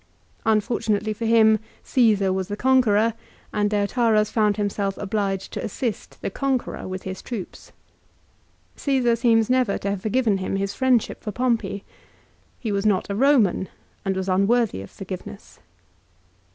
Unfortunately 0.47 1.13
for 1.13 1.27
him 1.27 1.59
Csesar 1.85 2.33
was 2.33 2.47
the 2.47 2.57
conqueror, 2.57 3.13
and 3.53 3.69
Deiotarus 3.69 4.31
found 4.31 4.57
himself 4.57 4.97
obliged 4.97 5.51
to 5.53 5.63
assist 5.63 6.19
the 6.23 6.31
conqueror 6.31 6.87
with 6.87 7.03
his 7.03 7.21
troops. 7.21 7.71
Caesar 8.75 9.15
seems 9.15 9.47
never 9.47 9.77
to 9.77 9.91
have 9.91 10.01
forgiven 10.01 10.39
him 10.39 10.55
his 10.55 10.73
friendship 10.73 11.21
for 11.21 11.31
Pompey. 11.31 11.83
He 12.59 12.71
was 12.71 12.83
not 12.83 13.11
a 13.11 13.13
Eoman 13.13 13.67
and 14.03 14.15
was 14.15 14.27
unworthy 14.27 14.81
of 14.81 14.89
forgiveness. 14.89 15.59